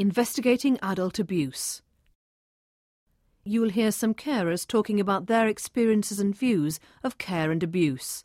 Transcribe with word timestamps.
investigating 0.00 0.78
adult 0.82 1.18
abuse. 1.18 1.82
You 3.44 3.60
will 3.60 3.68
hear 3.68 3.92
some 3.92 4.14
carers 4.14 4.66
talking 4.66 4.98
about 4.98 5.26
their 5.26 5.46
experiences 5.46 6.18
and 6.18 6.34
views 6.34 6.80
of 7.04 7.18
care 7.18 7.50
and 7.50 7.62
abuse. 7.62 8.24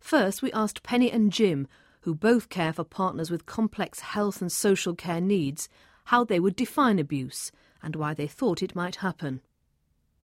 First, 0.00 0.40
we 0.40 0.50
asked 0.52 0.82
Penny 0.82 1.12
and 1.12 1.30
Jim, 1.30 1.68
who 2.00 2.14
both 2.14 2.48
care 2.48 2.72
for 2.72 2.82
partners 2.82 3.30
with 3.30 3.44
complex 3.44 4.00
health 4.00 4.40
and 4.40 4.50
social 4.50 4.94
care 4.94 5.20
needs, 5.20 5.68
how 6.04 6.24
they 6.24 6.40
would 6.40 6.56
define 6.56 6.98
abuse 6.98 7.52
and 7.82 7.94
why 7.94 8.14
they 8.14 8.26
thought 8.26 8.62
it 8.62 8.74
might 8.74 8.96
happen. 8.96 9.42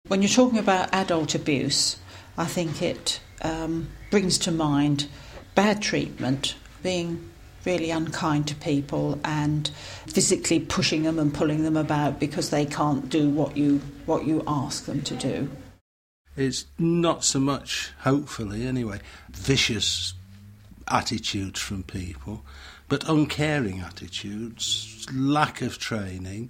When 0.08 0.24
you're 0.24 0.30
talking 0.30 0.58
about 0.58 0.92
adult 0.92 1.36
abuse, 1.36 2.00
I 2.36 2.46
think 2.46 2.82
it 2.82 3.20
um, 3.44 3.90
brings 4.10 4.40
to 4.40 4.52
mind 4.52 5.08
bad 5.54 5.84
treatment, 5.84 6.56
being 6.82 7.30
really 7.66 7.92
unkind 7.92 8.48
to 8.48 8.56
people 8.56 9.20
and 9.24 9.70
physically 10.08 10.60
pushing 10.60 11.04
them 11.04 11.20
and 11.20 11.34
pulling 11.34 11.64
them 11.64 11.78
about 11.78 12.20
because 12.20 12.50
they 12.50 12.66
can't 12.66 13.10
do 13.10 13.30
what 13.30 13.56
you 13.58 13.82
what 14.06 14.26
you 14.26 14.44
ask 14.48 14.86
them 14.86 15.02
to 15.02 15.16
do. 15.16 15.50
It's 16.36 16.66
not 16.80 17.24
so 17.24 17.40
much, 17.40 17.92
hopefully 18.00 18.66
anyway, 18.66 19.00
vicious 19.30 20.14
attitudes 20.88 21.60
from 21.60 21.84
people, 21.84 22.44
but 22.90 23.08
uncaring 23.08 23.82
attitudes, 23.82 25.06
lack 25.14 25.62
of 25.62 25.78
training, 25.78 26.50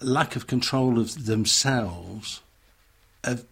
lack 0.00 0.34
of 0.34 0.46
control 0.46 0.98
of 0.98 1.26
themselves, 1.26 2.40
of 3.22 3.44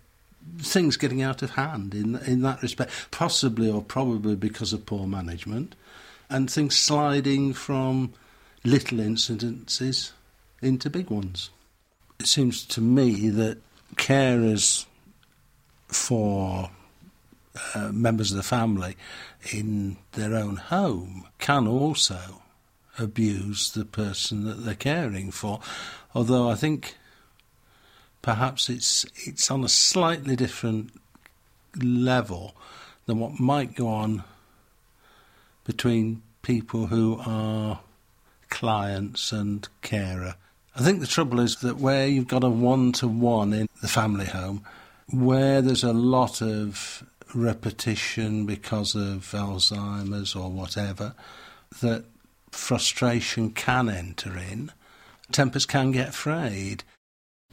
things 0.60 0.96
getting 0.96 1.22
out 1.22 1.42
of 1.42 1.50
hand 1.52 1.94
in 1.94 2.16
in 2.26 2.42
that 2.42 2.62
respect, 2.62 2.90
possibly 3.10 3.70
or 3.70 3.82
probably 3.82 4.34
because 4.34 4.72
of 4.72 4.86
poor 4.86 5.06
management 5.06 5.74
and 6.28 6.50
things 6.50 6.76
sliding 6.76 7.52
from 7.52 8.12
little 8.64 8.98
incidences 8.98 10.12
into 10.60 10.90
big 10.90 11.10
ones. 11.10 11.50
It 12.18 12.26
seems 12.26 12.64
to 12.66 12.80
me 12.80 13.28
that 13.30 13.58
carers 13.96 14.86
for 15.88 16.70
uh, 17.74 17.90
members 17.92 18.30
of 18.30 18.36
the 18.36 18.42
family 18.42 18.96
in 19.52 19.96
their 20.12 20.34
own 20.34 20.56
home 20.56 21.26
can 21.38 21.66
also 21.66 22.42
abuse 22.98 23.70
the 23.72 23.84
person 23.84 24.44
that 24.44 24.64
they're 24.64 24.74
caring 24.74 25.30
for, 25.30 25.60
although 26.14 26.50
I 26.50 26.54
think 26.54 26.96
perhaps 28.22 28.68
it's 28.68 29.06
it's 29.26 29.50
on 29.50 29.62
a 29.62 29.68
slightly 29.68 30.34
different 30.34 30.90
level 31.80 32.56
than 33.04 33.18
what 33.20 33.38
might 33.38 33.74
go 33.74 33.88
on 33.88 34.24
between 35.66 36.22
people 36.42 36.86
who 36.86 37.20
are 37.26 37.80
clients 38.48 39.32
and 39.32 39.68
carer. 39.82 40.36
I 40.74 40.80
think 40.80 41.00
the 41.00 41.06
trouble 41.06 41.40
is 41.40 41.56
that 41.56 41.78
where 41.78 42.06
you've 42.06 42.28
got 42.28 42.44
a 42.44 42.50
one 42.50 42.92
to 42.92 43.08
one 43.08 43.52
in 43.52 43.68
the 43.82 43.88
family 43.88 44.26
home, 44.26 44.64
where 45.10 45.60
there's 45.60 45.84
a 45.84 45.92
lot 45.92 46.40
of 46.40 47.04
repetition 47.34 48.46
because 48.46 48.94
of 48.94 49.30
Alzheimer's 49.32 50.34
or 50.34 50.50
whatever, 50.50 51.14
that 51.80 52.04
frustration 52.50 53.50
can 53.50 53.88
enter 53.88 54.36
in, 54.38 54.70
tempers 55.32 55.66
can 55.66 55.90
get 55.90 56.14
frayed. 56.14 56.84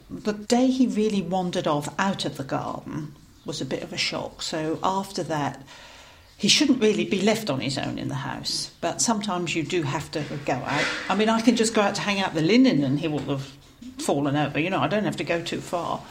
The 0.08 0.32
day 0.32 0.68
he 0.68 0.86
really 0.86 1.22
wandered 1.22 1.66
off 1.66 1.92
out 1.98 2.24
of 2.24 2.36
the 2.36 2.44
garden 2.44 3.14
was 3.44 3.60
a 3.60 3.66
bit 3.66 3.82
of 3.82 3.92
a 3.92 3.98
shock. 3.98 4.42
So 4.42 4.78
after 4.82 5.22
that, 5.24 5.62
he 6.36 6.48
shouldn't 6.48 6.82
really 6.82 7.04
be 7.04 7.20
left 7.22 7.50
on 7.50 7.60
his 7.60 7.78
own 7.78 7.98
in 7.98 8.08
the 8.08 8.14
house, 8.14 8.70
but 8.80 9.00
sometimes 9.00 9.54
you 9.54 9.62
do 9.62 9.82
have 9.82 10.10
to 10.12 10.24
go 10.44 10.54
out. 10.54 10.84
I 11.08 11.14
mean, 11.14 11.28
I 11.28 11.40
can 11.40 11.56
just 11.56 11.74
go 11.74 11.82
out 11.82 11.94
to 11.94 12.00
hang 12.00 12.20
out 12.20 12.34
the 12.34 12.42
linen 12.42 12.82
and 12.82 12.98
he 12.98 13.08
will 13.08 13.20
have 13.20 13.52
fallen 13.98 14.36
over. 14.36 14.58
You 14.58 14.70
know, 14.70 14.80
I 14.80 14.88
don't 14.88 15.04
have 15.04 15.16
to 15.16 15.24
go 15.24 15.42
too 15.42 15.60
far. 15.60 16.02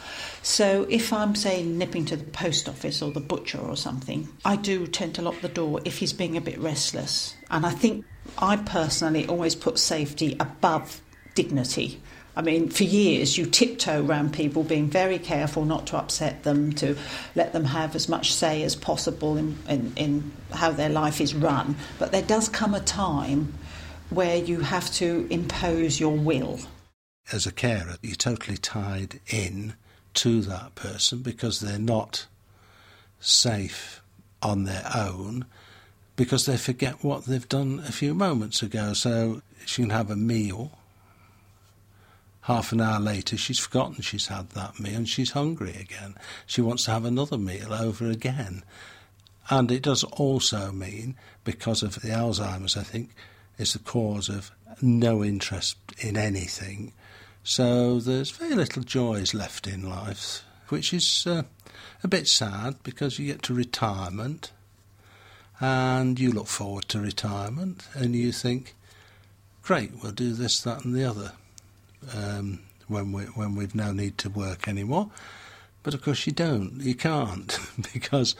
So 0.42 0.86
if 0.90 1.12
I'm, 1.12 1.34
say, 1.34 1.62
nipping 1.62 2.04
to 2.06 2.16
the 2.16 2.24
post 2.24 2.68
office 2.68 3.00
or 3.00 3.10
the 3.10 3.20
butcher 3.20 3.58
or 3.58 3.76
something, 3.76 4.28
I 4.44 4.56
do 4.56 4.86
tend 4.86 5.14
to 5.16 5.22
lock 5.22 5.40
the 5.40 5.48
door 5.48 5.80
if 5.84 5.98
he's 5.98 6.12
being 6.12 6.36
a 6.36 6.40
bit 6.40 6.58
restless. 6.58 7.34
And 7.50 7.64
I 7.64 7.70
think 7.70 8.04
I 8.38 8.56
personally 8.56 9.26
always 9.26 9.54
put 9.54 9.78
safety 9.78 10.36
above 10.40 11.00
dignity. 11.34 12.00
I 12.36 12.42
mean, 12.42 12.68
for 12.68 12.84
years 12.84 13.38
you 13.38 13.46
tiptoe 13.46 14.04
around 14.04 14.32
people, 14.32 14.64
being 14.64 14.88
very 14.88 15.18
careful 15.18 15.64
not 15.64 15.86
to 15.88 15.96
upset 15.96 16.42
them, 16.42 16.72
to 16.74 16.96
let 17.34 17.52
them 17.52 17.64
have 17.64 17.94
as 17.94 18.08
much 18.08 18.32
say 18.32 18.62
as 18.64 18.74
possible 18.74 19.36
in, 19.36 19.56
in, 19.68 19.92
in 19.96 20.32
how 20.52 20.72
their 20.72 20.88
life 20.88 21.20
is 21.20 21.34
run. 21.34 21.76
But 21.98 22.12
there 22.12 22.22
does 22.22 22.48
come 22.48 22.74
a 22.74 22.80
time 22.80 23.54
where 24.10 24.36
you 24.36 24.60
have 24.60 24.92
to 24.94 25.26
impose 25.30 26.00
your 26.00 26.16
will. 26.16 26.60
As 27.32 27.46
a 27.46 27.52
carer, 27.52 27.96
you're 28.02 28.16
totally 28.16 28.58
tied 28.58 29.20
in 29.28 29.74
to 30.14 30.42
that 30.42 30.74
person 30.74 31.20
because 31.22 31.60
they're 31.60 31.78
not 31.78 32.26
safe 33.20 34.02
on 34.42 34.64
their 34.64 34.84
own 34.94 35.46
because 36.16 36.46
they 36.46 36.56
forget 36.56 37.02
what 37.02 37.24
they've 37.24 37.48
done 37.48 37.82
a 37.88 37.92
few 37.92 38.14
moments 38.14 38.62
ago. 38.62 38.92
So 38.92 39.42
she 39.64 39.82
can 39.82 39.90
have 39.90 40.10
a 40.10 40.16
meal 40.16 40.78
half 42.44 42.72
an 42.72 42.80
hour 42.80 43.00
later, 43.00 43.38
she's 43.38 43.58
forgotten 43.58 44.02
she's 44.02 44.26
had 44.26 44.50
that 44.50 44.78
meal 44.78 44.96
and 44.96 45.08
she's 45.08 45.30
hungry 45.30 45.74
again. 45.80 46.14
She 46.46 46.60
wants 46.60 46.84
to 46.84 46.90
have 46.90 47.06
another 47.06 47.38
meal 47.38 47.72
over 47.72 48.10
again. 48.10 48.62
And 49.48 49.72
it 49.72 49.82
does 49.82 50.04
also 50.04 50.70
mean, 50.70 51.16
because 51.44 51.82
of 51.82 51.94
the 51.94 52.08
Alzheimer's, 52.08 52.76
I 52.76 52.82
think, 52.82 53.10
is 53.56 53.72
the 53.72 53.78
cause 53.78 54.28
of 54.28 54.50
no 54.82 55.24
interest 55.24 55.78
in 55.98 56.18
anything. 56.18 56.92
So 57.42 57.98
there's 57.98 58.30
very 58.30 58.54
little 58.54 58.82
joys 58.82 59.32
left 59.32 59.66
in 59.66 59.88
life, 59.88 60.44
which 60.68 60.92
is 60.92 61.26
uh, 61.26 61.44
a 62.02 62.08
bit 62.08 62.28
sad 62.28 62.76
because 62.82 63.18
you 63.18 63.26
get 63.26 63.42
to 63.44 63.54
retirement 63.54 64.52
and 65.60 66.20
you 66.20 66.30
look 66.30 66.48
forward 66.48 66.88
to 66.88 67.00
retirement 67.00 67.88
and 67.94 68.14
you 68.14 68.32
think, 68.32 68.74
great, 69.62 69.92
we'll 70.02 70.12
do 70.12 70.34
this, 70.34 70.60
that, 70.60 70.84
and 70.84 70.94
the 70.94 71.04
other 71.04 71.32
um, 72.14 72.60
when 72.88 73.12
we 73.12 73.24
when 73.24 73.54
we've 73.54 73.74
no 73.74 73.92
need 73.92 74.18
to 74.18 74.30
work 74.30 74.68
anymore. 74.68 75.10
But 75.82 75.94
of 75.94 76.02
course, 76.02 76.26
you 76.26 76.32
don't. 76.32 76.80
You 76.80 76.94
can't 76.94 77.58
because 77.92 78.34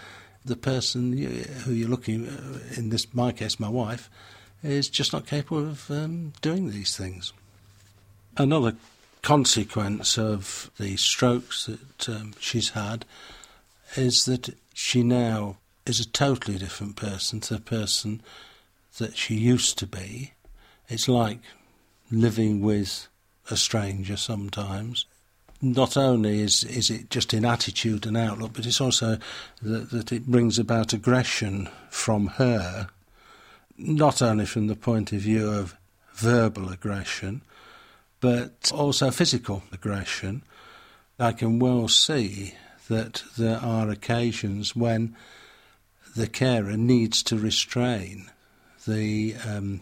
the 0.44 0.56
person 0.56 1.16
you, 1.16 1.28
who 1.28 1.72
you're 1.72 1.88
looking, 1.88 2.28
uh, 2.28 2.58
in 2.76 2.90
this 2.90 3.12
my 3.14 3.32
case, 3.32 3.60
my 3.60 3.68
wife, 3.68 4.10
is 4.62 4.88
just 4.88 5.12
not 5.12 5.26
capable 5.26 5.68
of 5.68 5.90
um, 5.90 6.32
doing 6.42 6.70
these 6.70 6.96
things. 6.96 7.32
Another 8.36 8.74
consequence 9.22 10.18
of 10.18 10.70
the 10.78 10.96
strokes 10.96 11.66
that 11.66 12.08
um, 12.08 12.34
she's 12.40 12.70
had 12.70 13.04
is 13.96 14.24
that 14.24 14.54
she 14.74 15.02
now 15.02 15.56
is 15.86 16.00
a 16.00 16.08
totally 16.08 16.58
different 16.58 16.96
person 16.96 17.40
to 17.40 17.54
the 17.54 17.60
person 17.60 18.20
that 18.98 19.16
she 19.16 19.34
used 19.34 19.78
to 19.78 19.86
be. 19.86 20.32
It's 20.88 21.08
like 21.08 21.38
living 22.10 22.60
with 22.60 23.08
a 23.50 23.56
stranger 23.56 24.16
sometimes. 24.16 25.06
Not 25.60 25.96
only 25.96 26.40
is, 26.40 26.64
is 26.64 26.90
it 26.90 27.10
just 27.10 27.32
in 27.32 27.44
attitude 27.44 28.06
and 28.06 28.16
outlook, 28.16 28.52
but 28.54 28.66
it's 28.66 28.80
also 28.80 29.18
that, 29.62 29.90
that 29.90 30.12
it 30.12 30.26
brings 30.26 30.58
about 30.58 30.92
aggression 30.92 31.68
from 31.90 32.26
her, 32.26 32.88
not 33.78 34.20
only 34.20 34.46
from 34.46 34.66
the 34.66 34.76
point 34.76 35.12
of 35.12 35.20
view 35.20 35.48
of 35.50 35.76
verbal 36.12 36.68
aggression, 36.68 37.42
but 38.20 38.70
also 38.72 39.10
physical 39.10 39.62
aggression. 39.72 40.42
I 41.18 41.32
can 41.32 41.58
well 41.58 41.88
see 41.88 42.54
that 42.88 43.22
there 43.38 43.58
are 43.58 43.88
occasions 43.88 44.76
when 44.76 45.16
the 46.16 46.26
carer 46.26 46.76
needs 46.76 47.22
to 47.24 47.38
restrain 47.38 48.30
the 48.86 49.34
um, 49.46 49.80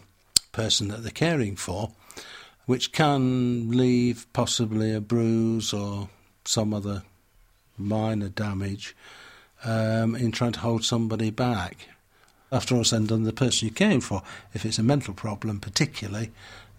person 0.51 0.87
that 0.87 1.03
they're 1.03 1.11
caring 1.11 1.55
for 1.55 1.91
which 2.65 2.91
can 2.91 3.71
leave 3.71 4.25
possibly 4.33 4.93
a 4.93 5.01
bruise 5.01 5.73
or 5.73 6.09
some 6.45 6.73
other 6.73 7.03
minor 7.77 8.29
damage 8.29 8.95
um, 9.63 10.15
in 10.15 10.31
trying 10.31 10.51
to 10.53 10.59
hold 10.59 10.83
somebody 10.83 11.29
back. 11.29 11.87
After 12.51 12.75
all 12.75 12.83
said 12.83 12.99
and 12.99 13.07
done, 13.07 13.23
the 13.23 13.33
person 13.33 13.67
you 13.67 13.73
came 13.73 13.99
for, 13.99 14.21
if 14.53 14.65
it's 14.65 14.77
a 14.77 14.83
mental 14.83 15.13
problem 15.13 15.59
particularly, 15.59 16.31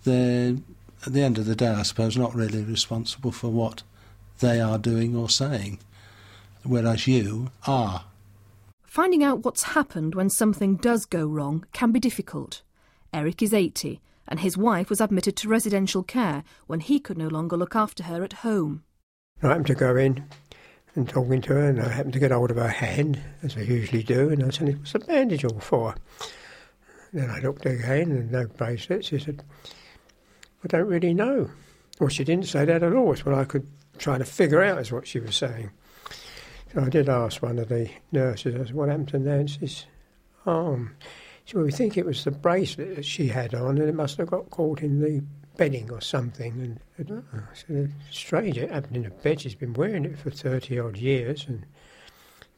they're, 0.05 0.57
at 1.05 1.13
the 1.13 1.23
end 1.23 1.39
of 1.39 1.47
the 1.47 1.57
day, 1.57 1.69
I 1.69 1.83
suppose, 1.83 2.17
not 2.17 2.35
really 2.35 2.63
responsible 2.63 3.33
for 3.33 3.49
what 3.49 3.83
they 4.41 4.61
are 4.61 4.79
doing 4.79 5.17
or 5.17 5.29
saying, 5.29 5.81
whereas 6.63 7.07
you 7.07 7.51
are. 7.67 8.05
Finding 8.85 9.25
out 9.25 9.45
what's 9.45 9.65
happened 9.65 10.15
when 10.15 10.31
something 10.31 10.77
does 10.77 11.05
go 11.05 11.27
wrong 11.27 11.67
can 11.73 11.91
be 11.91 11.99
difficult. 11.99 12.63
Eric 13.13 13.43
is 13.43 13.53
80 13.53 14.01
and 14.29 14.41
his 14.41 14.57
wife 14.57 14.91
was 14.91 15.01
admitted 15.01 15.37
to 15.37 15.49
residential 15.49 16.03
care 16.03 16.45
when 16.67 16.81
he 16.81 16.99
could 17.01 17.19
no 17.19 17.29
longer 17.29 17.57
look 17.57 17.77
after 17.77 18.05
her 18.05 18.25
at 18.25 18.33
home. 18.35 18.85
I 19.43 19.49
happened 19.49 19.67
to 19.69 19.75
go 19.75 19.97
in 19.97 20.25
and 20.95 21.09
talking 21.09 21.41
to 21.43 21.55
her, 21.55 21.69
and 21.69 21.81
I 21.81 21.89
happened 21.89 22.15
to 22.15 22.21
get 22.21 22.31
hold 22.31 22.51
of 22.51 22.57
her 22.57 22.69
hand, 22.69 23.21
as 23.43 23.57
I 23.57 23.61
usually 23.61 24.03
do, 24.03 24.31
and 24.31 24.43
I 24.43 24.51
said, 24.51 24.79
What's 24.79 24.95
a 24.95 25.01
bandage 25.01 25.45
all 25.45 25.61
for? 25.61 25.95
Then 27.13 27.31
I 27.31 27.41
looked 27.41 27.67
again, 27.67 28.11
and 28.11 28.31
no 28.31 28.47
bracelets. 28.47 29.09
She 29.09 29.19
said, 29.19 29.43
I 30.63 30.69
don't 30.69 30.87
really 30.87 31.15
know. 31.15 31.51
Well, 32.01 32.09
she 32.09 32.25
didn't 32.25 32.47
say 32.47 32.65
that 32.65 32.83
at 32.83 32.93
all. 32.93 33.13
It's 33.13 33.25
what 33.25 33.35
I 33.35 33.45
could 33.45 33.69
try 33.99 34.19
to 34.19 34.25
figure 34.25 34.63
out 34.63 34.81
is 34.81 34.93
what 34.93 35.07
she 35.07 35.21
was 35.21 35.37
saying. 35.37 35.71
So 36.73 36.81
I 36.81 36.89
did 36.89 37.09
ask 37.09 37.43
one 37.43 37.59
of 37.59 37.69
the 37.69 37.89
nurses, 38.11 38.55
I 38.55 38.65
said, 38.67 38.75
what 38.75 38.89
happened 38.89 39.09
to 39.09 39.19
Nancy's 39.19 39.87
arm? 40.45 40.97
Said, 41.47 41.61
we 41.61 41.71
think 41.71 41.97
it 41.97 42.07
was 42.07 42.25
the 42.25 42.31
bracelet 42.31 42.97
that 42.97 43.05
she 43.05 43.29
had 43.29 43.55
on 43.55 43.79
and 43.79 43.89
it 43.89 43.95
must 43.95 44.17
have 44.19 44.31
got 44.31 44.51
caught 44.51 44.81
in 44.81 45.01
the 45.01 45.23
bedding 45.57 45.91
or 45.91 46.01
something. 46.01 46.79
And 46.97 47.11
oh, 47.11 47.23
I 47.33 47.55
said, 47.55 47.93
strange, 48.11 48.57
it 48.57 48.71
happened 48.71 48.97
in 48.97 49.03
the 49.03 49.11
bed. 49.11 49.41
She's 49.41 49.55
been 49.55 49.75
wearing 49.75 50.05
it 50.05 50.19
for 50.19 50.31
30 50.31 50.79
odd 50.79 50.97
years 50.97 51.47
and 51.47 51.65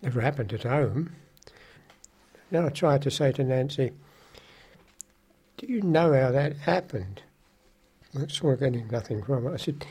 never 0.02 0.20
happened 0.20 0.52
at 0.52 0.62
home. 0.62 1.14
Then 2.50 2.64
I 2.64 2.68
tried 2.68 3.02
to 3.02 3.10
say 3.10 3.32
to 3.32 3.44
Nancy, 3.44 3.92
do 5.56 5.66
you 5.66 5.82
know 5.82 6.12
how 6.12 6.30
that 6.30 6.56
happened? 6.56 7.22
I 8.16 8.26
saw 8.28 8.54
getting 8.54 8.88
nothing 8.88 9.22
from 9.22 9.46
it. 9.46 9.54
I 9.54 9.56
said, 9.56 9.84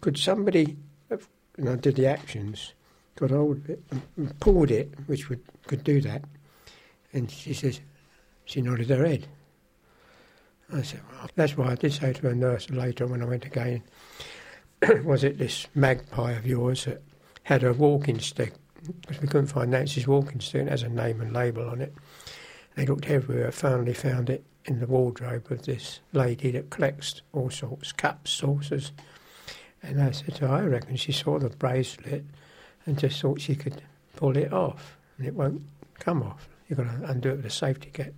could 0.00 0.18
somebody, 0.18 0.76
have, 1.10 1.28
and 1.56 1.68
I 1.68 1.76
did 1.76 1.96
the 1.96 2.06
actions, 2.06 2.72
got 3.16 3.30
hold 3.30 3.58
of 3.58 3.70
it 3.70 3.82
and 4.16 4.40
pulled 4.40 4.70
it, 4.70 4.90
which 5.06 5.28
would 5.28 5.40
could 5.66 5.84
do 5.84 6.00
that. 6.00 6.24
And 7.12 7.30
she 7.30 7.54
says, 7.54 7.80
she 8.52 8.60
nodded 8.60 8.90
her 8.90 9.06
head. 9.06 9.26
I 10.72 10.82
said, 10.82 11.00
well, 11.10 11.28
that's 11.34 11.56
why 11.56 11.72
I 11.72 11.74
did 11.74 11.92
say 11.92 12.12
to 12.12 12.28
a 12.28 12.34
nurse 12.34 12.68
later 12.70 13.06
when 13.06 13.22
I 13.22 13.26
went 13.26 13.46
again, 13.46 13.82
was 15.04 15.24
it 15.24 15.38
this 15.38 15.66
magpie 15.74 16.32
of 16.32 16.46
yours 16.46 16.84
that 16.84 17.02
had 17.44 17.64
a 17.64 17.72
walking 17.72 18.20
stick? 18.20 18.52
Because 19.00 19.20
we 19.20 19.28
couldn't 19.28 19.46
find 19.46 19.70
Nancy's 19.70 20.06
walking 20.06 20.40
stick, 20.40 20.66
it 20.66 20.70
has 20.70 20.82
a 20.82 20.88
name 20.88 21.20
and 21.20 21.32
label 21.32 21.68
on 21.68 21.80
it. 21.80 21.94
They 22.74 22.84
looked 22.84 23.08
everywhere, 23.08 23.52
finally 23.52 23.94
found 23.94 24.28
it 24.28 24.44
in 24.66 24.80
the 24.80 24.86
wardrobe 24.86 25.50
of 25.50 25.62
this 25.62 26.00
lady 26.12 26.50
that 26.52 26.70
collects 26.70 27.22
all 27.32 27.50
sorts, 27.50 27.92
cups, 27.92 28.30
saucers. 28.32 28.92
And 29.82 30.00
I 30.00 30.10
said 30.10 30.34
to 30.36 30.48
her, 30.48 30.54
I 30.54 30.64
reckon 30.64 30.96
she 30.96 31.12
saw 31.12 31.38
the 31.38 31.48
bracelet 31.48 32.24
and 32.86 32.98
just 32.98 33.20
thought 33.20 33.40
she 33.40 33.54
could 33.54 33.82
pull 34.16 34.36
it 34.36 34.52
off 34.52 34.96
and 35.16 35.26
it 35.26 35.34
won't 35.34 35.62
come 35.98 36.22
off. 36.22 36.48
You've 36.68 36.78
got 36.78 36.84
to 36.84 37.10
undo 37.10 37.30
it 37.30 37.36
with 37.36 37.46
a 37.46 37.50
safety 37.50 37.90
catch. 37.92 38.14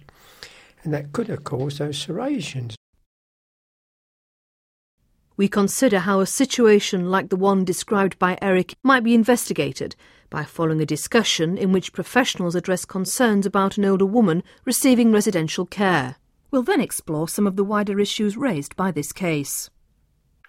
And 0.82 0.92
that 0.92 1.12
could 1.12 1.28
have 1.28 1.44
caused 1.44 1.78
those 1.78 1.98
serrations. 1.98 2.76
We 5.36 5.48
consider 5.48 6.00
how 6.00 6.20
a 6.20 6.26
situation 6.26 7.10
like 7.10 7.28
the 7.28 7.36
one 7.36 7.64
described 7.64 8.18
by 8.18 8.38
Eric 8.40 8.76
might 8.84 9.02
be 9.02 9.14
investigated 9.14 9.96
by 10.30 10.44
following 10.44 10.80
a 10.80 10.86
discussion 10.86 11.58
in 11.58 11.72
which 11.72 11.92
professionals 11.92 12.54
address 12.54 12.84
concerns 12.84 13.44
about 13.44 13.76
an 13.76 13.84
older 13.84 14.06
woman 14.06 14.44
receiving 14.64 15.10
residential 15.10 15.66
care. 15.66 16.16
We'll 16.50 16.62
then 16.62 16.80
explore 16.80 17.28
some 17.28 17.48
of 17.48 17.56
the 17.56 17.64
wider 17.64 17.98
issues 17.98 18.36
raised 18.36 18.76
by 18.76 18.92
this 18.92 19.12
case. 19.12 19.70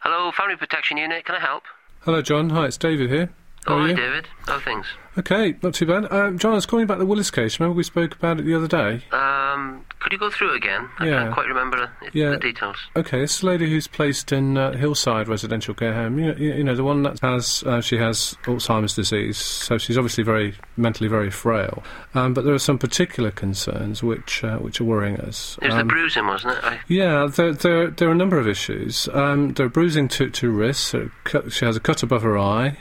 Hello, 0.02 0.32
Family 0.32 0.56
Protection 0.56 0.98
Unit, 0.98 1.26
can 1.26 1.36
I 1.36 1.40
help? 1.40 1.64
Hello, 2.02 2.22
John. 2.22 2.52
Hi, 2.52 2.66
it's 2.66 2.78
David 2.78 3.10
here. 3.10 3.32
How 3.66 3.74
oh, 3.74 3.78
are 3.78 3.82
hi, 3.82 3.90
you? 3.90 3.96
David. 3.96 4.28
How 4.46 4.58
are 4.58 4.62
things? 4.62 4.86
Okay, 5.18 5.56
not 5.64 5.74
too 5.74 5.86
bad. 5.86 6.12
Um, 6.12 6.38
John, 6.38 6.52
I 6.52 6.56
was 6.56 6.66
calling 6.66 6.84
about 6.84 7.00
the 7.00 7.06
Willis 7.06 7.32
case. 7.32 7.58
Remember 7.60 7.76
we 7.78 7.84
spoke 7.84 8.16
about 8.16 8.40
it 8.40 8.44
the 8.46 8.54
other 8.54 8.68
day? 8.68 9.02
Um, 9.14 9.86
could 10.00 10.12
you 10.12 10.18
go 10.18 10.30
through 10.30 10.52
it 10.54 10.58
again? 10.58 10.90
I 11.00 11.08
Yeah. 11.08 11.22
can't 11.24 11.34
quite 11.34 11.48
remember 11.48 11.78
uh, 11.84 11.88
Yeah. 12.12 12.32
the 12.32 12.38
details. 12.38 12.76
Okay, 12.98 13.22
it's 13.22 13.36
this 13.36 13.44
lady 13.44 13.70
who's 13.70 13.88
placed 13.88 14.34
in 14.34 14.58
uh, 14.58 14.74
Hillside 14.74 15.28
Residential 15.30 15.74
Care 15.74 15.94
Home. 15.94 16.20
You 16.20 16.26
know, 16.28 16.36
you 16.38 16.64
know 16.64 16.76
the 16.76 16.84
one 16.84 17.04
that 17.04 17.20
has 17.22 17.64
uh, 17.66 17.80
she 17.80 17.98
has 17.98 18.36
Alzheimer's 18.44 18.94
disease, 18.94 19.38
so 19.38 19.78
she's 19.78 19.98
obviously 19.98 20.24
very 20.26 20.56
mentally 20.76 21.08
very 21.10 21.32
frail. 21.32 21.82
Um, 22.14 22.34
but 22.34 22.44
there 22.44 22.54
are 22.54 22.60
some 22.60 22.78
particular 22.78 23.32
concerns 23.32 24.04
which 24.04 24.44
uh, 24.44 24.58
which 24.58 24.82
are 24.82 24.86
worrying 24.86 25.18
us. 25.22 25.58
It 25.62 25.68
was 25.68 25.76
Um, 25.76 25.88
the 25.88 25.94
bruising, 25.94 26.28
wasn't 26.28 26.58
it? 26.58 26.64
I, 26.64 26.80
Yeah, 26.90 27.28
there, 27.34 27.54
there, 27.54 27.88
there 27.90 28.10
are 28.10 28.12
a 28.12 28.16
number 28.16 28.38
of 28.38 28.48
issues. 28.50 29.08
Um, 29.14 29.54
there 29.54 29.66
are 29.66 29.70
bruising 29.70 30.10
to, 30.10 30.30
to 30.30 30.50
wrists. 30.52 30.94
a 30.94 31.10
cut- 31.24 31.52
She 31.54 31.64
has 31.66 31.78
a 31.78 31.80
cut 31.80 32.04
above 32.04 32.22
her 32.24 32.38
eye. 32.38 32.78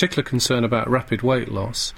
Particular 0.00 0.26
concern 0.26 0.64
about 0.64 0.88
rapid 0.88 1.20
weight 1.20 1.50
loss. 1.50 1.92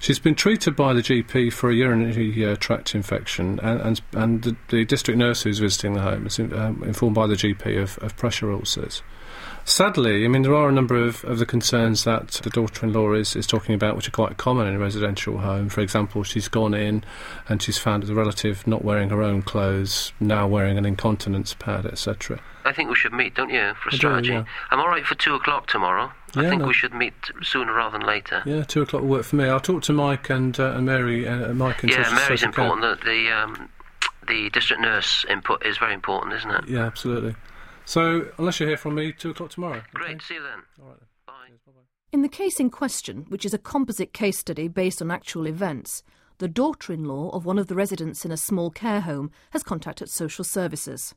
She's 0.00 0.18
been 0.18 0.34
treated 0.34 0.74
by 0.74 0.92
the 0.92 1.02
GP 1.02 1.52
for 1.52 1.70
a 1.70 1.74
urinary 1.76 2.44
uh, 2.44 2.56
tract 2.56 2.96
infection, 2.96 3.60
and, 3.60 3.80
and, 3.80 4.00
and 4.12 4.42
the, 4.42 4.56
the 4.70 4.84
district 4.84 5.18
nurse 5.18 5.42
who's 5.44 5.60
visiting 5.60 5.94
the 5.94 6.00
home 6.00 6.26
is 6.26 6.40
um, 6.40 6.82
informed 6.84 7.14
by 7.14 7.28
the 7.28 7.36
GP 7.36 7.80
of, 7.80 7.96
of 7.98 8.16
pressure 8.16 8.52
ulcers. 8.52 9.04
Sadly, 9.66 10.24
I 10.24 10.28
mean, 10.28 10.42
there 10.42 10.54
are 10.54 10.68
a 10.68 10.72
number 10.72 10.94
of, 10.96 11.24
of 11.24 11.38
the 11.38 11.46
concerns 11.46 12.04
that 12.04 12.28
the 12.42 12.50
daughter-in-law 12.50 13.14
is, 13.14 13.34
is 13.34 13.46
talking 13.46 13.74
about, 13.74 13.96
which 13.96 14.06
are 14.06 14.10
quite 14.12 14.36
common 14.36 14.66
in 14.66 14.74
a 14.74 14.78
residential 14.78 15.38
home. 15.38 15.70
For 15.70 15.80
example, 15.80 16.22
she's 16.22 16.48
gone 16.48 16.74
in 16.74 17.02
and 17.48 17.62
she's 17.62 17.78
found 17.78 18.02
the 18.02 18.14
relative 18.14 18.66
not 18.66 18.84
wearing 18.84 19.08
her 19.08 19.22
own 19.22 19.40
clothes, 19.40 20.12
now 20.20 20.46
wearing 20.46 20.76
an 20.76 20.84
incontinence 20.84 21.54
pad, 21.54 21.86
etc. 21.86 22.40
I 22.66 22.72
think 22.74 22.90
we 22.90 22.94
should 22.96 23.14
meet, 23.14 23.34
don't 23.34 23.48
you, 23.48 23.72
for 23.82 23.88
a 23.88 23.92
I 23.92 23.92
do, 23.92 23.96
strategy? 23.96 24.32
yeah. 24.32 24.44
I'm 24.70 24.80
all 24.80 24.88
right 24.88 25.04
for 25.06 25.14
two 25.14 25.34
o'clock 25.34 25.66
tomorrow. 25.66 26.12
I 26.36 26.42
Yeah, 26.42 26.50
think 26.50 26.60
no. 26.62 26.68
we 26.68 26.74
should 26.74 26.92
meet 26.92 27.14
sooner 27.42 27.72
rather 27.72 27.96
than 27.98 28.06
later. 28.06 28.42
Yeah, 28.44 28.64
two 28.64 28.82
o'clock 28.82 29.02
will 29.02 29.08
work 29.08 29.24
for 29.24 29.36
me. 29.36 29.44
I'll 29.48 29.60
talk 29.60 29.82
to 29.84 29.92
Mike 29.94 30.28
and, 30.28 30.58
uh, 30.60 30.72
and 30.72 30.84
Mary. 30.84 31.26
Uh, 31.26 31.54
Mike 31.54 31.82
and 31.82 31.90
Yeah, 31.90 32.10
Mary's 32.14 32.40
care. 32.40 32.48
important. 32.50 32.82
The 33.00 33.04
the, 33.10 33.30
um, 33.30 33.68
the 34.28 34.50
district 34.50 34.82
nurse 34.82 35.24
input 35.30 35.64
is 35.64 35.78
very 35.78 35.94
important, 35.94 36.34
isn't 36.34 36.50
it? 36.50 36.68
Yeah, 36.68 36.84
absolutely. 36.84 37.34
So, 37.84 38.28
unless 38.38 38.60
you 38.60 38.66
hear 38.66 38.76
from 38.76 38.94
me, 38.94 39.12
two 39.12 39.30
o'clock 39.30 39.50
tomorrow. 39.50 39.82
Great. 39.92 40.22
See 40.22 40.34
you 40.34 40.42
then. 40.42 40.62
All 40.80 40.88
right 40.88 40.98
then. 40.98 41.08
Bye. 41.26 41.32
In 42.12 42.22
the 42.22 42.28
case 42.28 42.60
in 42.60 42.70
question, 42.70 43.26
which 43.28 43.44
is 43.44 43.52
a 43.52 43.58
composite 43.58 44.12
case 44.12 44.38
study 44.38 44.68
based 44.68 45.02
on 45.02 45.10
actual 45.10 45.46
events, 45.46 46.02
the 46.38 46.48
daughter 46.48 46.92
in 46.92 47.04
law 47.04 47.30
of 47.30 47.44
one 47.44 47.58
of 47.58 47.66
the 47.66 47.74
residents 47.74 48.24
in 48.24 48.32
a 48.32 48.36
small 48.36 48.70
care 48.70 49.00
home 49.00 49.30
has 49.50 49.62
contacted 49.62 50.08
social 50.08 50.44
services. 50.44 51.14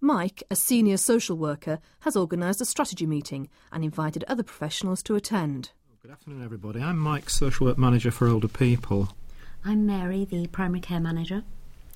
Mike, 0.00 0.42
a 0.50 0.56
senior 0.56 0.96
social 0.96 1.36
worker, 1.36 1.78
has 2.00 2.16
organised 2.16 2.60
a 2.60 2.64
strategy 2.64 3.06
meeting 3.06 3.48
and 3.72 3.82
invited 3.84 4.24
other 4.24 4.42
professionals 4.42 5.02
to 5.02 5.14
attend. 5.14 5.70
Good 6.02 6.10
afternoon, 6.10 6.44
everybody. 6.44 6.82
I'm 6.82 6.98
Mike, 6.98 7.30
social 7.30 7.66
work 7.66 7.78
manager 7.78 8.10
for 8.10 8.28
older 8.28 8.48
people. 8.48 9.16
I'm 9.64 9.86
Mary, 9.86 10.24
the 10.24 10.46
primary 10.48 10.80
care 10.80 11.00
manager. 11.00 11.42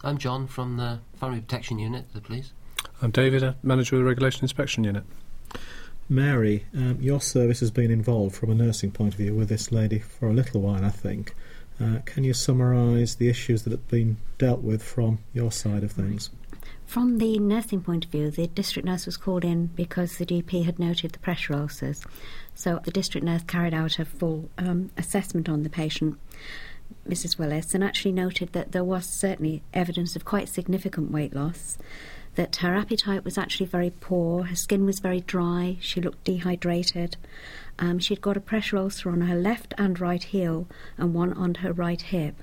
I'm 0.02 0.16
John 0.16 0.46
from 0.46 0.78
the 0.78 1.00
Family 1.20 1.40
Protection 1.40 1.78
Unit, 1.78 2.06
the 2.14 2.20
police. 2.20 2.52
I'm 3.01 3.11
David, 3.11 3.45
uh, 3.45 3.53
manager 3.63 3.97
of 3.97 4.01
the 4.01 4.05
Regulation 4.05 4.43
Inspection 4.43 4.85
Unit. 4.85 5.05
Mary, 6.09 6.65
um, 6.75 6.99
your 7.01 7.21
service 7.21 7.61
has 7.61 7.71
been 7.71 7.91
involved 7.91 8.35
from 8.35 8.51
a 8.51 8.55
nursing 8.55 8.91
point 8.91 9.15
of 9.15 9.19
view 9.19 9.35
with 9.35 9.49
this 9.49 9.71
lady 9.71 9.99
for 9.99 10.29
a 10.29 10.33
little 10.33 10.61
while, 10.63 10.85
I 10.85 10.91
think. 10.91 11.35
Uh, 11.81 11.99
can 12.07 12.25
you 12.25 12.35
summarise 12.35 13.17
the 13.17 13.29
issues 13.29 13.63
that 13.63 13.71
have 13.71 13.87
been 13.89 14.17
dealt 14.37 14.63
with 14.63 14.83
from 14.83 15.19
your 15.33 15.53
side 15.53 15.85
of 15.85 15.93
things? 15.93 16.31
From 16.87 17.19
the 17.19 17.39
nursing 17.39 17.83
point 17.83 18.07
of 18.07 18.11
view, 18.11 18.31
the 18.31 18.47
district 18.47 18.87
nurse 18.87 19.05
was 19.05 19.19
called 19.19 19.45
in 19.45 19.67
because 19.67 20.17
the 20.17 20.25
GP 20.25 20.65
had 20.65 20.79
noted 20.79 21.13
the 21.13 21.19
pressure 21.19 21.55
ulcers. 21.55 22.03
So 22.55 22.81
the 22.82 22.91
district 22.91 23.25
nurse 23.27 23.43
carried 23.43 23.75
out 23.75 23.99
a 23.99 24.06
full 24.06 24.49
um, 24.56 24.91
assessment 24.97 25.49
on 25.49 25.63
the 25.63 25.70
patient, 25.70 26.19
Mrs. 27.06 27.39
Willis, 27.39 27.75
and 27.75 27.85
actually 27.85 28.13
noted 28.13 28.55
that 28.55 28.73
there 28.73 28.82
was 28.82 29.05
certainly 29.05 29.63
evidence 29.75 30.17
of 30.17 30.25
quite 30.25 30.49
significant 30.49 31.11
weight 31.11 31.35
loss. 31.35 31.77
That 32.35 32.56
her 32.56 32.75
appetite 32.75 33.25
was 33.25 33.37
actually 33.37 33.67
very 33.67 33.91
poor, 33.91 34.44
her 34.44 34.56
skin 34.56 34.85
was 34.85 35.01
very 35.01 35.20
dry, 35.20 35.77
she 35.81 36.01
looked 36.01 36.25
dehydrated. 36.25 37.17
Um, 37.79 37.99
she'd 37.99 38.20
got 38.20 38.37
a 38.37 38.41
pressure 38.41 38.77
ulcer 38.77 39.11
on 39.11 39.23
her 39.23 39.37
left 39.37 39.75
and 39.79 39.99
right 40.01 40.23
heel 40.23 40.67
and 40.97 41.15
one 41.15 41.32
on 41.32 41.56
her 41.56 41.73
right 41.73 42.01
hip. 42.01 42.43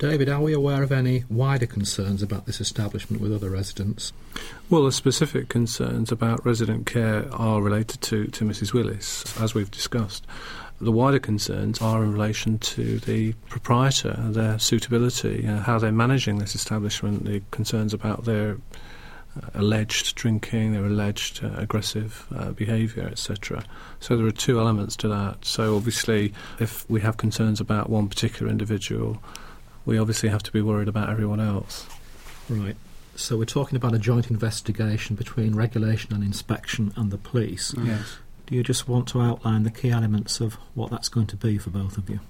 David, 0.00 0.30
are 0.30 0.40
we 0.40 0.54
aware 0.54 0.82
of 0.82 0.92
any 0.92 1.24
wider 1.28 1.66
concerns 1.66 2.22
about 2.22 2.46
this 2.46 2.58
establishment 2.58 3.20
with 3.20 3.34
other 3.34 3.50
residents? 3.50 4.14
Well, 4.70 4.84
the 4.84 4.92
specific 4.92 5.50
concerns 5.50 6.10
about 6.10 6.44
resident 6.46 6.86
care 6.86 7.26
are 7.34 7.60
related 7.60 8.00
to, 8.02 8.26
to 8.28 8.44
Mrs. 8.46 8.72
Willis, 8.72 9.38
as 9.38 9.54
we've 9.54 9.70
discussed. 9.70 10.26
The 10.80 10.90
wider 10.90 11.18
concerns 11.18 11.82
are 11.82 12.02
in 12.02 12.14
relation 12.14 12.58
to 12.58 12.98
the 13.00 13.34
proprietor, 13.50 14.16
their 14.18 14.58
suitability, 14.58 15.46
uh, 15.46 15.58
how 15.58 15.78
they're 15.78 15.92
managing 15.92 16.38
this 16.38 16.54
establishment, 16.54 17.26
the 17.26 17.42
concerns 17.50 17.92
about 17.92 18.24
their 18.24 18.56
alleged 19.54 20.16
drinking, 20.16 20.72
their 20.72 20.84
alleged 20.84 21.44
uh, 21.44 21.50
aggressive 21.56 22.26
uh, 22.34 22.50
behaviour, 22.50 23.04
etc. 23.04 23.64
So 24.00 24.16
there 24.16 24.26
are 24.26 24.32
two 24.32 24.58
elements 24.58 24.96
to 24.96 25.08
that. 25.08 25.44
So 25.44 25.76
obviously, 25.76 26.32
if 26.58 26.88
we 26.90 27.00
have 27.00 27.16
concerns 27.16 27.60
about 27.60 27.88
one 27.88 28.08
particular 28.08 28.50
individual, 28.50 29.22
we 29.84 29.98
obviously 29.98 30.28
have 30.28 30.42
to 30.44 30.52
be 30.52 30.60
worried 30.60 30.88
about 30.88 31.08
everyone 31.08 31.40
else. 31.40 31.86
Right. 32.48 32.76
So 33.16 33.36
we're 33.36 33.44
talking 33.44 33.76
about 33.76 33.94
a 33.94 33.98
joint 33.98 34.30
investigation 34.30 35.16
between 35.16 35.54
regulation 35.54 36.14
and 36.14 36.24
inspection 36.24 36.92
and 36.96 37.10
the 37.10 37.18
police. 37.18 37.74
Yes. 37.76 38.18
Do 38.46 38.54
you 38.54 38.62
just 38.62 38.88
want 38.88 39.08
to 39.08 39.20
outline 39.20 39.62
the 39.62 39.70
key 39.70 39.90
elements 39.90 40.40
of 40.40 40.54
what 40.74 40.90
that's 40.90 41.08
going 41.08 41.26
to 41.28 41.36
be 41.36 41.58
for 41.58 41.70
both 41.70 41.96
of 41.96 42.10
you? 42.10 42.20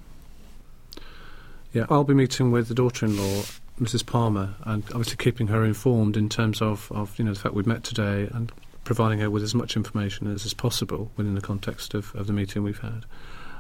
Yeah, 1.72 1.86
I'll 1.88 2.04
be 2.04 2.14
meeting 2.14 2.50
with 2.50 2.68
the 2.68 2.74
daughter-in-law, 2.74 3.42
Mrs. 3.80 4.04
Palmer, 4.04 4.54
and 4.64 4.84
obviously 4.90 5.16
keeping 5.16 5.46
her 5.46 5.64
informed 5.64 6.16
in 6.16 6.28
terms 6.28 6.60
of, 6.60 6.92
of 6.92 7.18
you 7.18 7.24
know 7.24 7.32
the 7.32 7.40
fact 7.40 7.54
we've 7.54 7.66
met 7.66 7.82
today 7.82 8.28
and 8.32 8.52
providing 8.84 9.20
her 9.20 9.30
with 9.30 9.42
as 9.42 9.54
much 9.54 9.76
information 9.76 10.32
as 10.32 10.44
is 10.44 10.54
possible 10.54 11.10
within 11.16 11.34
the 11.34 11.40
context 11.40 11.94
of, 11.94 12.14
of 12.14 12.26
the 12.26 12.32
meeting 12.32 12.62
we've 12.62 12.80
had. 12.80 13.04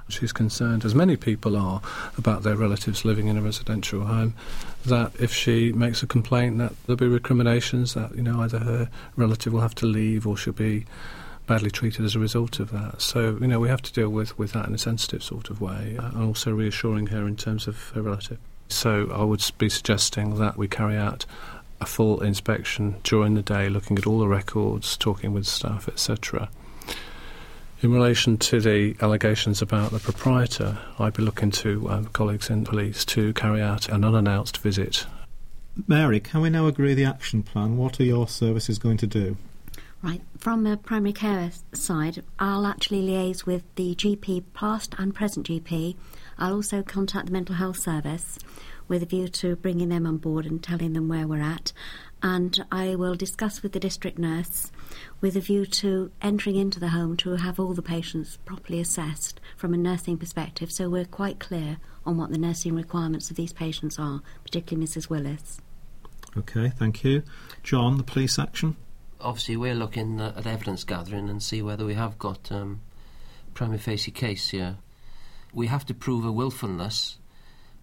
She's 0.08 0.32
concerned, 0.32 0.84
as 0.84 0.94
many 0.94 1.16
people 1.16 1.56
are, 1.56 1.80
about 2.18 2.42
their 2.42 2.56
relatives 2.56 3.04
living 3.04 3.28
in 3.28 3.36
a 3.36 3.42
residential 3.42 4.04
home. 4.04 4.34
That 4.84 5.12
if 5.20 5.32
she 5.32 5.72
makes 5.72 6.02
a 6.02 6.06
complaint, 6.06 6.58
that 6.58 6.72
there'll 6.84 6.98
be 6.98 7.06
recriminations. 7.06 7.94
That 7.94 8.14
you 8.14 8.22
know 8.22 8.40
either 8.40 8.58
her 8.58 8.90
relative 9.16 9.52
will 9.52 9.60
have 9.60 9.74
to 9.76 9.86
leave 9.86 10.26
or 10.26 10.36
she'll 10.36 10.52
be 10.52 10.84
badly 11.46 11.70
treated 11.70 12.04
as 12.04 12.14
a 12.14 12.18
result 12.18 12.60
of 12.60 12.72
that. 12.72 13.00
So 13.00 13.38
you 13.40 13.46
know 13.46 13.60
we 13.60 13.68
have 13.68 13.82
to 13.82 13.92
deal 13.92 14.10
with 14.10 14.36
with 14.36 14.52
that 14.52 14.66
in 14.66 14.74
a 14.74 14.78
sensitive 14.78 15.22
sort 15.22 15.48
of 15.48 15.60
way, 15.60 15.96
and 15.98 16.22
also 16.22 16.52
reassuring 16.52 17.06
her 17.06 17.26
in 17.26 17.36
terms 17.36 17.66
of 17.66 17.90
her 17.90 18.02
relative. 18.02 18.38
So 18.70 19.10
I 19.12 19.24
would 19.24 19.44
be 19.58 19.68
suggesting 19.68 20.36
that 20.36 20.56
we 20.56 20.68
carry 20.68 20.96
out 20.96 21.26
a 21.80 21.86
full 21.86 22.22
inspection 22.22 22.96
during 23.02 23.34
the 23.34 23.42
day, 23.42 23.68
looking 23.68 23.98
at 23.98 24.06
all 24.06 24.18
the 24.18 24.28
records, 24.28 24.96
talking 24.96 25.32
with 25.32 25.46
staff, 25.46 25.88
etc. 25.88 26.48
In 27.82 27.92
relation 27.92 28.36
to 28.36 28.60
the 28.60 28.94
allegations 29.00 29.62
about 29.62 29.90
the 29.90 29.98
proprietor, 29.98 30.78
I'd 30.98 31.14
be 31.14 31.22
looking 31.22 31.50
to 31.52 31.88
um, 31.88 32.04
colleagues 32.06 32.50
in 32.50 32.64
police 32.64 33.04
to 33.06 33.32
carry 33.32 33.62
out 33.62 33.88
an 33.88 34.04
unannounced 34.04 34.58
visit. 34.58 35.06
Mary, 35.86 36.20
can 36.20 36.42
we 36.42 36.50
now 36.50 36.66
agree 36.66 36.92
the 36.92 37.04
action 37.04 37.42
plan? 37.42 37.78
What 37.78 37.98
are 37.98 38.04
your 38.04 38.28
services 38.28 38.78
going 38.78 38.98
to 38.98 39.06
do? 39.06 39.38
Right, 40.02 40.22
from 40.38 40.64
the 40.64 40.78
primary 40.78 41.12
care 41.12 41.50
side, 41.74 42.24
I'll 42.38 42.66
actually 42.66 43.06
liaise 43.06 43.44
with 43.44 43.64
the 43.74 43.94
GP, 43.94 44.44
past 44.54 44.94
and 44.96 45.14
present 45.14 45.46
GP. 45.46 45.94
I'll 46.38 46.54
also 46.54 46.82
contact 46.82 47.26
the 47.26 47.32
mental 47.32 47.56
health 47.56 47.78
service 47.78 48.38
with 48.88 49.02
a 49.02 49.06
view 49.06 49.28
to 49.28 49.56
bringing 49.56 49.90
them 49.90 50.06
on 50.06 50.16
board 50.16 50.46
and 50.46 50.62
telling 50.62 50.94
them 50.94 51.08
where 51.08 51.26
we're 51.26 51.42
at. 51.42 51.74
And 52.22 52.64
I 52.72 52.94
will 52.94 53.14
discuss 53.14 53.62
with 53.62 53.72
the 53.72 53.80
district 53.80 54.18
nurse 54.18 54.72
with 55.20 55.36
a 55.36 55.40
view 55.40 55.66
to 55.66 56.10
entering 56.22 56.56
into 56.56 56.80
the 56.80 56.88
home 56.88 57.16
to 57.18 57.36
have 57.36 57.60
all 57.60 57.74
the 57.74 57.82
patients 57.82 58.38
properly 58.46 58.80
assessed 58.80 59.38
from 59.56 59.74
a 59.74 59.78
nursing 59.78 60.16
perspective 60.16 60.72
so 60.72 60.88
we're 60.88 61.04
quite 61.04 61.38
clear 61.38 61.76
on 62.06 62.16
what 62.16 62.30
the 62.30 62.38
nursing 62.38 62.74
requirements 62.74 63.30
of 63.30 63.36
these 63.36 63.52
patients 63.52 63.98
are, 63.98 64.22
particularly 64.44 64.86
Mrs. 64.86 65.10
Willis. 65.10 65.60
Okay, 66.36 66.70
thank 66.70 67.04
you. 67.04 67.22
John, 67.62 67.98
the 67.98 68.02
police 68.02 68.38
action? 68.38 68.76
Obviously, 69.22 69.56
we're 69.56 69.74
looking 69.74 70.20
at 70.20 70.46
evidence 70.46 70.84
gathering 70.84 71.28
and 71.28 71.42
see 71.42 71.60
whether 71.60 71.84
we 71.84 71.94
have 71.94 72.18
got 72.18 72.50
um, 72.50 72.80
prima 73.54 73.78
facie 73.78 74.10
case 74.10 74.48
here. 74.48 74.76
We 75.52 75.66
have 75.66 75.84
to 75.86 75.94
prove 75.94 76.24
a 76.24 76.32
willfulness 76.32 77.18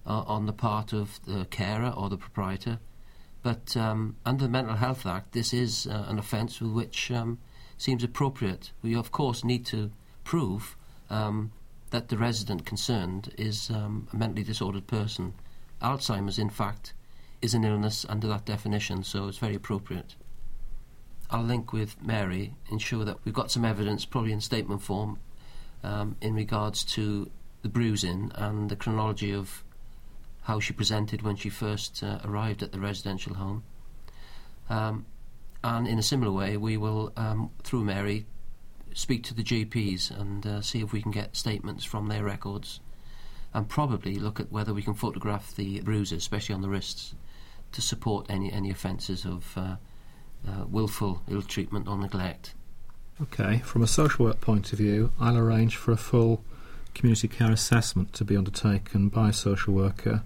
uh, 0.06 0.24
on 0.26 0.46
the 0.46 0.54
part 0.54 0.94
of 0.94 1.20
the 1.26 1.46
carer 1.46 1.90
or 1.90 2.10
the 2.10 2.18
proprietor. 2.18 2.80
But 3.44 3.78
um, 3.78 4.16
under 4.26 4.46
the 4.46 4.50
Mental 4.50 4.76
Health 4.76 5.06
Act, 5.06 5.34
this 5.34 5.54
is 5.54 5.86
uh, 5.86 6.06
an 6.08 6.18
offence 6.18 6.60
with 6.60 6.72
which 6.72 7.12
um, 7.12 7.38
seems 7.78 8.04
appropriate. 8.04 8.72
We, 8.82 8.96
of 8.96 9.12
course, 9.12 9.44
need 9.44 9.66
to 9.68 9.92
prove 10.24 10.76
um, 11.10 11.52
that 11.92 12.10
the 12.10 12.18
resident 12.18 12.66
concerned 12.66 13.34
is 13.38 13.70
um, 13.70 14.08
a 14.12 14.16
mentally 14.16 14.44
disordered 14.44 14.88
person. 14.88 15.34
Alzheimer's, 15.82 16.40
in 16.40 16.50
fact, 16.50 16.94
is 17.42 17.54
an 17.54 17.64
illness 17.64 18.06
under 18.10 18.28
that 18.28 18.46
definition, 18.46 19.04
so 19.04 19.28
it's 19.28 19.38
very 19.38 19.56
appropriate. 19.56 20.16
I'll 21.30 21.44
link 21.44 21.74
with 21.74 22.02
Mary, 22.02 22.56
ensure 22.72 23.04
that 23.06 23.18
we've 23.26 23.34
got 23.34 23.52
some 23.52 23.66
evidence, 23.66 24.06
probably 24.06 24.32
in 24.32 24.42
statement 24.42 24.82
form, 24.82 25.20
um, 25.84 26.16
in 26.22 26.34
regards 26.34 26.84
to 26.86 27.30
the 27.62 27.70
bruising 27.70 28.32
and 28.36 28.70
the 28.70 28.76
chronology 28.76 29.34
of 29.34 29.64
how 30.44 30.60
she 30.60 30.72
presented 30.72 31.22
when 31.22 31.36
she 31.36 31.50
first 31.50 32.02
uh, 32.02 32.20
arrived 32.24 32.64
at 32.64 32.72
the 32.72 32.80
residential 32.80 33.36
home. 33.36 33.64
Um, 34.70 35.06
and 35.64 35.88
in 35.88 36.00
a 36.00 36.04
similar 36.04 36.32
way, 36.32 36.56
we 36.56 36.78
will, 36.78 37.12
um, 37.18 37.52
through 37.64 37.84
Mary, 37.84 38.26
speak 38.94 39.24
to 39.24 39.34
the 39.34 39.44
GPs 39.44 40.10
and 40.18 40.46
uh, 40.46 40.62
see 40.62 40.82
if 40.82 40.94
we 40.94 41.02
can 41.02 41.12
get 41.12 41.36
statements 41.36 41.84
from 41.84 42.08
their 42.08 42.24
records 42.24 42.80
and 43.54 43.68
probably 43.68 44.16
look 44.16 44.40
at 44.40 44.52
whether 44.52 44.74
we 44.74 44.82
can 44.82 44.94
photograph 44.94 45.56
the 45.56 45.82
bruises, 45.82 46.20
especially 46.20 46.56
on 46.56 46.62
the 46.62 46.70
wrists, 46.70 47.16
to 47.72 47.82
support 47.82 48.26
any, 48.30 48.52
any 48.52 48.70
offences 48.70 49.26
of 49.26 49.58
uh, 49.58 49.76
uh, 50.48 50.66
willful 50.68 51.22
ill 51.30 51.42
treatment 51.42 51.88
or 51.88 51.98
neglect. 51.98 52.54
Okay, 53.22 53.60
from 53.60 53.82
a 53.82 53.88
social 53.88 54.26
work 54.26 54.42
point 54.42 54.72
of 54.74 54.78
view, 54.78 55.12
I'll 55.20 55.38
arrange 55.38 55.76
for 55.76 55.92
a 55.92 55.98
full 55.98 56.44
community 56.94 57.28
care 57.28 57.52
assessment 57.52 58.14
to 58.14 58.26
be 58.26 58.36
undertaken 58.36 59.10
by 59.10 59.30
a 59.30 59.34
social 59.34 59.74
worker 59.74 60.24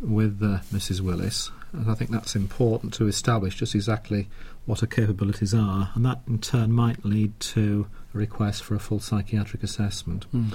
with 0.00 0.42
uh, 0.42 0.58
Mrs. 0.74 1.00
Willis, 1.00 1.50
and 1.72 1.90
I 1.90 1.94
think 1.94 2.10
that's 2.10 2.36
important 2.36 2.92
to 2.94 3.06
establish 3.06 3.56
just 3.56 3.74
exactly 3.74 4.28
what 4.66 4.80
her 4.80 4.86
capabilities 4.86 5.54
are, 5.54 5.90
and 5.94 6.04
that 6.04 6.20
in 6.28 6.38
turn 6.38 6.72
might 6.72 7.04
lead 7.04 7.38
to 7.40 7.86
a 8.14 8.18
request 8.18 8.62
for 8.64 8.74
a 8.74 8.78
full 8.80 9.00
psychiatric 9.00 9.62
assessment. 9.62 10.26
Mm. 10.34 10.54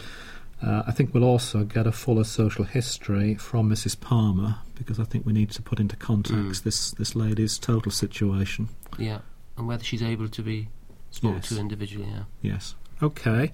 Uh, 0.62 0.84
I 0.86 0.91
think 0.91 1.12
we'll 1.12 1.24
also 1.24 1.63
get 1.63 1.88
a 1.88 1.91
fuller 1.91 2.24
social 2.24 2.65
history 2.65 3.34
from 3.34 3.67
Mrs. 3.67 4.00
Palmer 4.00 4.58
because 4.75 5.00
I 5.00 5.05
think 5.05 5.25
we 5.25 5.34
need 5.34 5.50
to 5.51 5.62
put 5.63 5.79
into 5.79 5.96
context 5.96 6.62
Mm. 6.62 6.63
this 6.63 6.91
this 6.91 7.15
lady's 7.15 7.58
total 7.58 7.91
situation. 7.91 8.70
Yeah, 9.05 9.20
and 9.58 9.67
whether 9.67 9.84
she's 9.84 10.01
able 10.03 10.27
to 10.29 10.41
be 10.43 10.70
spoken 11.12 11.38
Yes. 11.38 11.50
to 11.50 11.60
individually. 11.60 12.08
Yeah. 12.10 12.24
Yes. 12.41 12.75
Okay. 13.01 13.51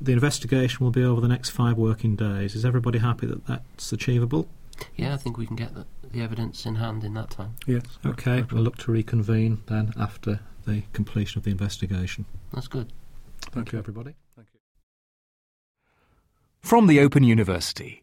The 0.00 0.12
investigation 0.12 0.84
will 0.84 0.90
be 0.92 1.02
over 1.04 1.20
the 1.20 1.28
next 1.28 1.50
five 1.50 1.76
working 1.76 2.16
days. 2.16 2.54
Is 2.54 2.64
everybody 2.64 2.98
happy 2.98 3.26
that 3.26 3.46
that's 3.46 3.92
achievable? 3.92 4.48
Yeah, 4.96 5.12
I 5.12 5.16
think 5.16 5.36
we 5.36 5.46
can 5.46 5.56
get 5.56 5.74
the, 5.74 5.86
the 6.10 6.22
evidence 6.22 6.64
in 6.64 6.76
hand 6.76 7.02
in 7.04 7.14
that 7.14 7.30
time. 7.30 7.56
Yes. 7.66 7.82
Okay. 8.06 8.44
We'll 8.50 8.62
look 8.62 8.76
to 8.78 8.92
reconvene 8.92 9.62
then 9.66 9.92
after 9.98 10.40
the 10.66 10.82
completion 10.92 11.38
of 11.38 11.44
the 11.44 11.50
investigation. 11.50 12.26
That's 12.52 12.68
good. 12.68 12.92
Thank 13.40 13.72
you, 13.72 13.78
everybody. 13.78 14.14
Thank 14.36 14.48
you. 14.54 14.60
From 16.60 16.86
the 16.86 17.00
Open 17.00 17.24
University. 17.24 18.02